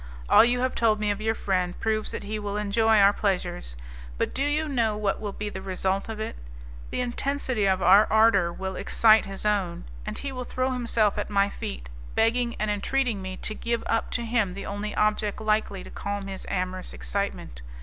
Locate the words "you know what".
4.43-5.21